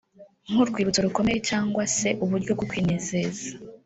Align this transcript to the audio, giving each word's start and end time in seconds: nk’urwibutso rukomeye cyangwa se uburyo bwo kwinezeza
nk’urwibutso 0.49 0.99
rukomeye 1.07 1.39
cyangwa 1.49 1.83
se 1.97 2.09
uburyo 2.23 2.51
bwo 2.55 2.65
kwinezeza 2.69 3.45